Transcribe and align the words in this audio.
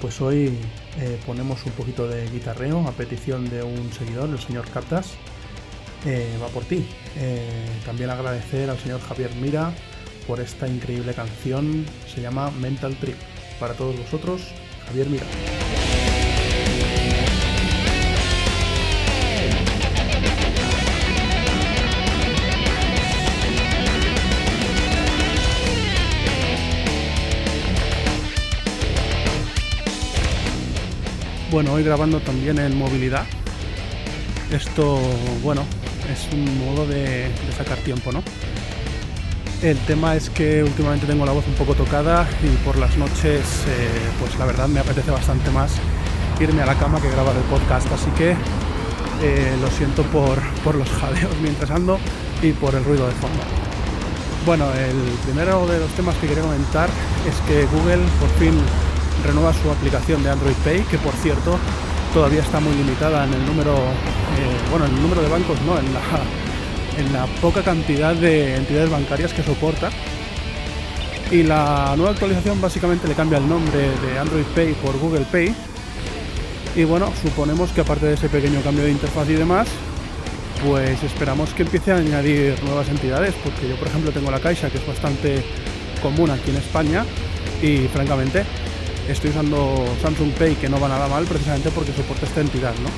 pues 0.00 0.20
hoy 0.20 0.58
eh, 1.00 1.18
ponemos 1.26 1.64
un 1.64 1.72
poquito 1.72 2.06
de 2.06 2.28
guitarreo 2.28 2.86
a 2.86 2.92
petición 2.92 3.48
de 3.48 3.62
un 3.62 3.92
seguidor, 3.92 4.28
el 4.28 4.38
señor 4.38 4.68
Captas. 4.70 5.12
Eh, 6.04 6.36
va 6.42 6.48
por 6.48 6.64
ti. 6.64 6.84
Eh, 7.16 7.66
también 7.84 8.10
agradecer 8.10 8.68
al 8.68 8.78
señor 8.78 9.00
Javier 9.00 9.30
Mira 9.40 9.72
por 10.26 10.40
esta 10.40 10.68
increíble 10.68 11.14
canción. 11.14 11.86
Se 12.12 12.20
llama 12.20 12.50
Mental 12.50 12.96
Trip. 12.96 13.16
Para 13.58 13.74
todos 13.74 13.96
vosotros, 13.96 14.42
Javier 14.86 15.08
Mira. 15.08 15.26
Bueno, 31.52 31.74
hoy 31.74 31.84
grabando 31.84 32.18
también 32.20 32.58
en 32.58 32.78
movilidad. 32.78 33.26
Esto, 34.50 34.98
bueno, 35.42 35.64
es 36.10 36.32
un 36.32 36.66
modo 36.66 36.86
de, 36.86 37.30
sacar 37.58 37.76
tiempo, 37.76 38.10
¿no? 38.10 38.22
El 39.60 39.76
tema 39.80 40.16
es 40.16 40.30
que 40.30 40.62
últimamente 40.62 41.06
tengo 41.06 41.26
la 41.26 41.32
voz 41.32 41.46
un 41.46 41.52
poco 41.52 41.74
tocada 41.74 42.26
y 42.42 42.56
por 42.64 42.78
las 42.78 42.96
noches, 42.96 43.42
eh, 43.68 43.90
pues 44.18 44.38
la 44.38 44.46
verdad 44.46 44.66
me 44.66 44.80
apetece 44.80 45.10
bastante 45.10 45.50
más 45.50 45.72
irme 46.40 46.62
a 46.62 46.66
la 46.66 46.74
cama 46.78 47.02
que 47.02 47.10
grabar 47.10 47.36
el 47.36 47.42
podcast, 47.42 47.86
así 47.92 48.10
que 48.16 48.30
eh, 48.30 49.54
lo 49.60 49.70
siento 49.72 50.04
por, 50.04 50.40
por 50.64 50.74
los 50.74 50.88
jadeos 51.00 51.36
mientras 51.42 51.70
ando 51.70 51.98
y 52.40 52.52
por 52.52 52.74
el 52.74 52.82
ruido 52.82 53.06
de 53.06 53.12
fondo. 53.12 53.42
Bueno, 54.46 54.72
el 54.72 54.96
primero 55.26 55.66
de 55.66 55.80
los 55.80 55.90
temas 55.90 56.16
que 56.16 56.28
quería 56.28 56.44
comentar 56.44 56.88
es 57.28 57.36
que 57.46 57.66
Google 57.66 58.04
por 58.18 58.30
fin 58.38 58.54
renueva 59.24 59.52
su 59.52 59.70
aplicación 59.70 60.22
de 60.22 60.30
Android 60.30 60.54
Pay, 60.64 60.82
que 60.82 60.98
por 60.98 61.14
cierto 61.14 61.58
todavía 62.12 62.42
está 62.42 62.60
muy 62.60 62.74
limitada 62.74 63.24
en 63.24 63.34
el 63.34 63.46
número, 63.46 63.74
eh, 63.74 64.70
bueno, 64.70 64.86
en 64.86 64.94
el 64.94 65.02
número 65.02 65.22
de 65.22 65.28
bancos, 65.28 65.56
no, 65.62 65.78
en 65.78 65.92
la, 65.94 66.00
en 66.98 67.12
la 67.12 67.26
poca 67.40 67.62
cantidad 67.62 68.14
de 68.14 68.56
entidades 68.56 68.90
bancarias 68.90 69.32
que 69.32 69.42
soporta. 69.42 69.90
Y 71.30 71.44
la 71.44 71.94
nueva 71.96 72.12
actualización 72.12 72.60
básicamente 72.60 73.08
le 73.08 73.14
cambia 73.14 73.38
el 73.38 73.48
nombre 73.48 73.78
de 73.78 74.18
Android 74.18 74.44
Pay 74.54 74.74
por 74.74 74.98
Google 74.98 75.24
Pay. 75.32 75.54
Y 76.76 76.84
bueno, 76.84 77.10
suponemos 77.22 77.70
que 77.70 77.80
aparte 77.80 78.06
de 78.06 78.14
ese 78.14 78.28
pequeño 78.28 78.60
cambio 78.60 78.84
de 78.84 78.90
interfaz 78.90 79.28
y 79.30 79.34
demás, 79.34 79.68
pues 80.66 81.02
esperamos 81.02 81.50
que 81.54 81.62
empiece 81.62 81.92
a 81.92 81.96
añadir 81.96 82.62
nuevas 82.64 82.88
entidades, 82.88 83.34
porque 83.42 83.68
yo 83.68 83.76
por 83.76 83.88
ejemplo 83.88 84.10
tengo 84.12 84.30
la 84.30 84.40
Caixa, 84.40 84.70
que 84.70 84.78
es 84.78 84.86
bastante 84.86 85.42
común 86.02 86.30
aquí 86.30 86.50
en 86.50 86.56
España, 86.56 87.04
y 87.62 87.88
francamente 87.88 88.44
estoy 89.12 89.30
usando 89.30 89.84
Samsung 90.00 90.32
Pay 90.32 90.54
que 90.56 90.68
no 90.68 90.80
va 90.80 90.88
nada 90.88 91.06
mal 91.08 91.24
precisamente 91.24 91.70
porque 91.70 91.92
soporta 91.92 92.26
esta 92.26 92.40
entidad, 92.40 92.74
¿no? 92.82 92.90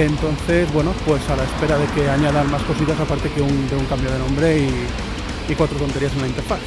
Entonces, 0.00 0.72
bueno, 0.72 0.92
pues 1.06 1.28
a 1.28 1.36
la 1.36 1.44
espera 1.44 1.78
de 1.78 1.86
que 1.88 2.08
añadan 2.08 2.50
más 2.50 2.62
cositas 2.62 2.98
aparte 2.98 3.28
que 3.28 3.40
de 3.40 3.76
un 3.76 3.86
cambio 3.88 4.10
de 4.10 4.18
nombre 4.18 4.58
y, 4.58 5.54
cuatro 5.54 5.78
tonterías 5.78 6.12
en 6.14 6.20
la 6.22 6.26
interfaz. 6.26 6.58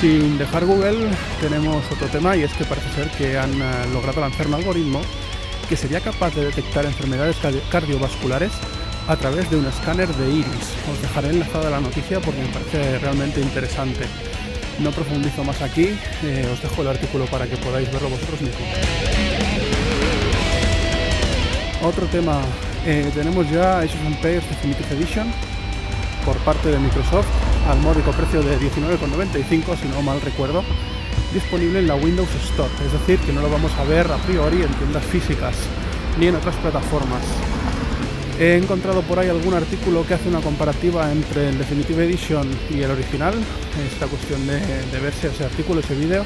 Sin 0.00 0.38
dejar 0.38 0.64
Google, 0.64 1.08
tenemos 1.40 1.82
otro 1.90 2.06
tema 2.08 2.36
y 2.36 2.42
es 2.42 2.52
que 2.52 2.64
parece 2.64 2.88
ser 2.94 3.10
que 3.12 3.38
han 3.38 3.50
eh, 3.50 3.86
logrado 3.92 4.20
lanzar 4.20 4.46
un 4.46 4.54
algoritmo 4.54 5.00
que 5.68 5.76
sería 5.76 6.00
capaz 6.00 6.34
de 6.34 6.44
detectar 6.44 6.84
enfermedades 6.84 7.36
cardiovasculares 7.70 8.52
a 9.08 9.16
través 9.16 9.50
de 9.50 9.56
un 9.56 9.64
escáner 9.64 10.06
de 10.14 10.30
iris. 10.30 10.68
Os 10.92 11.00
dejaré 11.00 11.30
enlazada 11.30 11.70
la 11.70 11.80
noticia 11.80 12.20
porque 12.20 12.42
me 12.42 12.48
parece 12.48 12.98
realmente 12.98 13.40
interesante. 13.40 14.04
No 14.78 14.90
profundizo 14.92 15.42
más 15.42 15.60
aquí, 15.62 15.98
eh, 16.22 16.48
os 16.52 16.62
dejo 16.62 16.82
el 16.82 16.88
artículo 16.88 17.24
para 17.26 17.46
que 17.46 17.56
podáis 17.56 17.90
verlo 17.90 18.10
vosotros 18.10 18.40
mismos. 18.42 18.68
Otro 21.82 22.06
tema, 22.06 22.42
eh, 22.84 23.10
tenemos 23.14 23.50
ya 23.50 23.78
of 23.78 24.06
Empires 24.06 24.48
Definitive 24.48 24.94
Edition 24.96 25.32
por 26.24 26.36
parte 26.38 26.68
de 26.68 26.78
Microsoft 26.78 27.28
al 27.68 27.80
módico 27.80 28.10
precio 28.12 28.42
de 28.42 28.58
19,95 28.58 29.76
si 29.76 29.88
no 29.88 30.02
mal 30.02 30.20
recuerdo, 30.20 30.62
disponible 31.32 31.78
en 31.78 31.88
la 31.88 31.94
Windows 31.94 32.28
Store, 32.50 32.70
es 32.84 32.92
decir, 32.92 33.18
que 33.20 33.32
no 33.32 33.40
lo 33.40 33.50
vamos 33.50 33.72
a 33.78 33.84
ver 33.84 34.10
a 34.10 34.16
priori 34.18 34.62
en 34.62 34.72
tiendas 34.74 35.04
físicas 35.04 35.54
ni 36.18 36.26
en 36.26 36.36
otras 36.36 36.56
plataformas. 36.56 37.22
He 38.40 38.56
encontrado 38.56 39.02
por 39.02 39.18
ahí 39.18 39.28
algún 39.28 39.52
artículo 39.54 40.06
que 40.06 40.14
hace 40.14 40.28
una 40.28 40.40
comparativa 40.40 41.10
entre 41.10 41.48
el 41.48 41.58
Definitive 41.58 42.04
Edition 42.04 42.48
y 42.70 42.82
el 42.82 42.90
original. 42.92 43.34
Esta 43.92 44.06
cuestión 44.06 44.46
de, 44.46 45.00
ver 45.00 45.12
si 45.12 45.26
ese 45.26 45.44
artículo, 45.44 45.80
ese 45.80 45.96
vídeo 45.96 46.24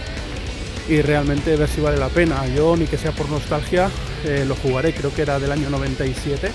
y 0.91 1.01
realmente 1.01 1.57
ver 1.57 1.71
si 1.71 1.81
vale 1.81 1.97
la 1.97 2.11
pena. 2.11 2.47
Yo, 2.49 2.77
ni 2.77 2.85
que 2.85 2.99
sea 2.99 3.13
por 3.13 3.31
nostalgia, 3.31 3.89
eh, 4.27 4.45
lo 4.47 4.55
jugaré, 4.57 4.93
creo 4.93 5.15
que 5.15 5.23
era 5.23 5.39
del 5.39 5.53
año 5.53 5.71
97. 5.71 6.51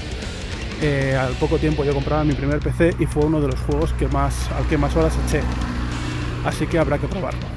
Eh, 0.83 1.17
al 1.19 1.33
poco 1.33 1.57
tiempo 1.57 1.83
yo 1.83 1.91
compraba 1.91 2.23
mi 2.23 2.33
primer 2.33 2.59
PC 2.59 2.95
y 2.99 3.07
fue 3.07 3.25
uno 3.25 3.41
de 3.41 3.47
los 3.47 3.59
juegos 3.61 3.93
que 3.93 4.07
más, 4.07 4.51
al 4.51 4.67
que 4.67 4.77
más 4.77 4.95
horas 4.95 5.13
eché. 5.27 5.41
Así 6.45 6.67
que 6.67 6.77
habrá 6.77 6.99
que 6.99 7.07
probarlo. 7.07 7.56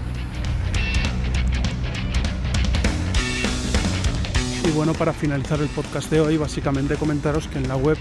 Y 4.64 4.70
bueno, 4.72 4.92
para 4.92 5.12
finalizar 5.12 5.60
el 5.60 5.68
podcast 5.68 6.10
de 6.10 6.20
hoy, 6.20 6.36
básicamente 6.36 6.96
comentaros 6.96 7.48
que 7.48 7.58
en 7.58 7.68
la 7.68 7.76
web 7.76 7.96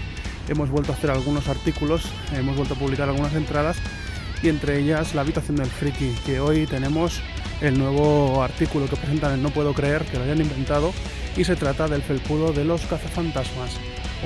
hemos 0.48 0.70
vuelto 0.70 0.92
a 0.92 0.94
hacer 0.94 1.10
algunos 1.10 1.48
artículos, 1.48 2.02
hemos 2.32 2.56
vuelto 2.56 2.74
a 2.74 2.78
publicar 2.78 3.08
algunas 3.08 3.34
entradas 3.34 3.78
y 4.42 4.48
entre 4.48 4.78
ellas 4.78 5.14
la 5.14 5.22
habitación 5.22 5.56
del 5.56 5.66
friki, 5.66 6.14
que 6.24 6.40
hoy 6.40 6.66
tenemos 6.66 7.20
el 7.60 7.78
nuevo 7.78 8.42
artículo 8.42 8.86
que 8.88 8.96
presentan 8.96 9.34
en 9.34 9.42
No 9.42 9.50
Puedo 9.50 9.74
Creer, 9.74 10.04
que 10.04 10.16
lo 10.16 10.24
hayan 10.24 10.40
inventado, 10.40 10.92
y 11.36 11.44
se 11.44 11.56
trata 11.56 11.88
del 11.88 12.02
felpudo 12.02 12.52
de 12.52 12.64
los 12.64 12.82
cazafantasmas. 12.82 13.72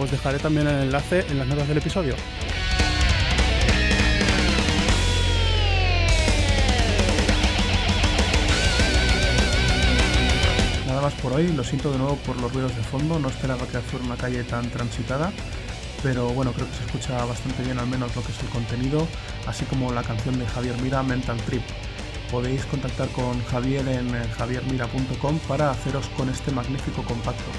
Os 0.01 0.11
dejaré 0.11 0.39
también 0.39 0.67
el 0.67 0.85
enlace 0.85 1.25
en 1.31 1.39
las 1.39 1.49
notas 1.49 1.69
del 1.69 1.79
episodio. 1.79 2.15
Hoy. 11.35 11.49
Lo 11.49 11.65
siento 11.65 11.91
de 11.91 11.99
nuevo 11.99 12.17
por 12.17 12.41
los 12.41 12.53
ruidos 12.53 12.75
de 12.77 12.83
fondo. 12.83 13.19
No 13.19 13.29
esperaba 13.29 13.67
que 13.67 13.79
fuera 13.81 14.05
una 14.05 14.17
calle 14.17 14.45
tan 14.45 14.71
transitada. 14.71 15.33
Pero 16.03 16.29
bueno, 16.29 16.53
creo 16.53 16.69
que 16.69 16.77
se 16.77 16.85
escucha 16.85 17.25
bastante 17.25 17.63
bien 17.63 17.79
al 17.79 17.87
menos 17.87 18.15
lo 18.15 18.23
que 18.23 18.31
es 18.31 18.41
el 18.41 18.49
contenido, 18.51 19.09
así 19.47 19.65
como 19.65 19.91
la 19.91 20.03
canción 20.03 20.39
de 20.39 20.47
Javier 20.47 20.77
Mira, 20.83 21.03
Mental 21.03 21.39
Trip. 21.47 21.63
Podéis 22.31 22.65
contactar 22.67 23.09
con 23.09 23.43
Javier 23.47 23.87
en 23.89 24.15
eh, 24.15 24.29
javiermira.com 24.37 25.39
para 25.49 25.71
haceros 25.71 26.07
con 26.17 26.29
este 26.29 26.51
magnífico 26.51 27.03
compacto. 27.05 27.51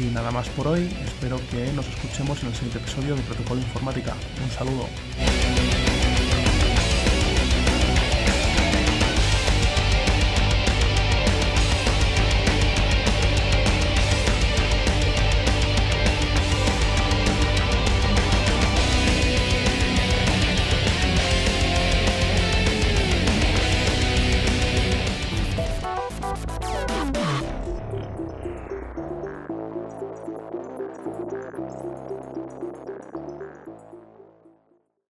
Y 0.00 0.04
nada 0.04 0.30
más 0.30 0.48
por 0.50 0.68
hoy, 0.68 0.88
espero 1.04 1.38
que 1.50 1.70
nos 1.72 1.86
escuchemos 1.86 2.40
en 2.42 2.48
el 2.48 2.54
siguiente 2.54 2.78
episodio 2.78 3.14
de 3.14 3.22
Protocolo 3.22 3.60
Informática. 3.60 4.14
Un 4.42 4.50
saludo. 4.50 4.88